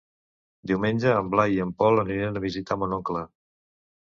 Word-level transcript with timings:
Diumenge 0.71 1.11
en 1.17 1.29
Blai 1.35 1.53
i 1.57 1.61
en 1.65 1.73
Pol 1.83 2.03
aniran 2.05 2.41
a 2.41 2.45
visitar 2.49 2.79
mon 2.85 2.99
oncle. 2.99 3.25